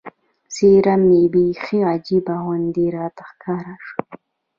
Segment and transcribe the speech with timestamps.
[0.53, 4.01] څېره مې بیخي عجیبه غوندې راته ښکاره شوه.